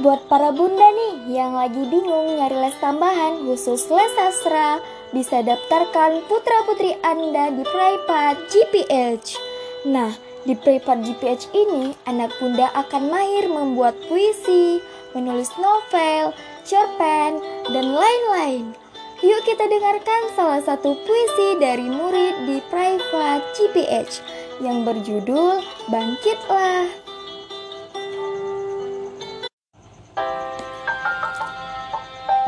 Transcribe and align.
Buat 0.00 0.32
para 0.32 0.48
bunda 0.48 0.88
nih 0.96 1.36
yang 1.36 1.60
lagi 1.60 1.84
bingung 1.84 2.32
nyari 2.32 2.56
les 2.56 2.72
tambahan 2.80 3.44
khusus 3.44 3.84
les 3.92 4.08
sastra, 4.16 4.80
bisa 5.12 5.44
daftarkan 5.44 6.24
putra-putri 6.24 6.96
Anda 7.04 7.52
di 7.52 7.60
Privat 7.68 8.40
GPH. 8.48 9.36
Nah, 9.84 10.16
di 10.48 10.56
Privat 10.56 11.04
GPH 11.04 11.52
ini, 11.52 11.92
anak 12.08 12.32
bunda 12.40 12.72
akan 12.80 13.12
mahir 13.12 13.44
membuat 13.52 13.92
puisi, 14.08 14.80
menulis 15.12 15.52
novel, 15.60 16.32
cerpen, 16.64 17.36
dan 17.68 17.86
lain-lain. 17.92 18.72
Yuk 19.20 19.44
kita 19.44 19.68
dengarkan 19.68 20.32
salah 20.32 20.64
satu 20.64 20.96
puisi 21.04 21.60
dari 21.60 21.92
murid 21.92 22.48
di 22.48 22.56
Private 22.72 23.44
GPH 23.52 24.24
yang 24.64 24.80
berjudul 24.80 25.60
Bangkitlah. 25.92 27.09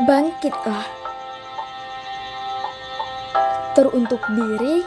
Bangkitlah. 0.03 0.87
Teruntuk 3.73 4.21
diri, 4.35 4.83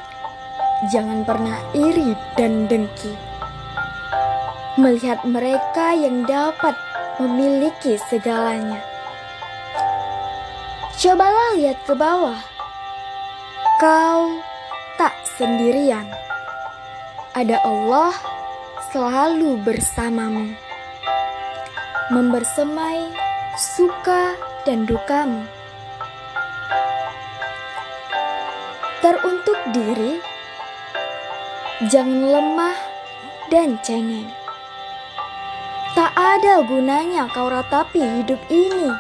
jangan 0.92 1.24
pernah 1.24 1.58
iri 1.72 2.12
dan 2.36 2.68
dengki. 2.68 3.16
Melihat 4.76 5.24
mereka 5.24 5.96
yang 5.96 6.28
dapat 6.28 6.76
memiliki 7.16 7.96
segalanya 8.12 8.96
Cobalah 10.96 11.60
lihat 11.60 11.76
ke 11.84 11.92
bawah. 11.92 12.40
Kau 13.76 14.40
tak 14.96 15.12
sendirian. 15.36 16.08
Ada 17.36 17.60
Allah 17.60 18.16
selalu 18.88 19.60
bersamamu. 19.60 20.56
Membersemai 22.08 23.12
suka 23.60 24.40
dan 24.66 24.82
dukamu. 24.84 25.46
Teruntuk 28.98 29.60
diri, 29.70 30.18
jangan 31.86 32.34
lemah 32.34 32.78
dan 33.48 33.78
cengeng. 33.86 34.26
Tak 35.94 36.12
ada 36.12 36.60
gunanya 36.66 37.30
kau 37.30 37.48
ratapi 37.48 38.02
hidup 38.02 38.42
ini 38.50 38.90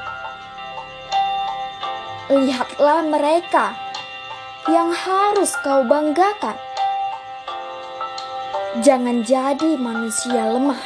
lihatlah 2.26 3.06
mereka 3.06 3.78
yang 4.66 4.90
harus 4.90 5.54
kau 5.62 5.86
banggakan. 5.86 6.58
Jangan 8.82 9.22
jadi 9.22 9.78
manusia 9.78 10.50
lemah. 10.50 10.82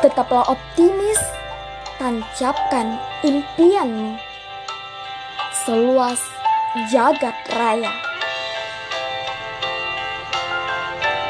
Tetaplah 0.00 0.48
optimis, 0.48 1.20
tancapkan 1.98 2.96
impianmu 3.26 4.16
seluas 5.66 6.22
jagat 6.88 7.34
raya. 7.52 7.92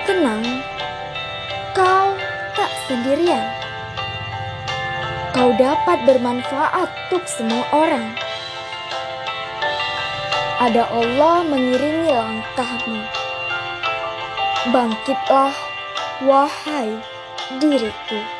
Tenang, 0.06 0.44
kau 1.74 2.14
tak 2.54 2.70
sendirian 2.86 3.58
kau 5.38 5.54
dapat 5.54 6.02
bermanfaat 6.02 6.90
untuk 7.06 7.22
semua 7.30 7.62
orang. 7.70 8.10
Ada 10.58 10.90
Allah 10.90 11.46
mengiringi 11.46 12.10
langkahmu. 12.10 12.98
Bangkitlah, 14.74 15.54
wahai 16.26 16.98
diriku. 17.62 18.37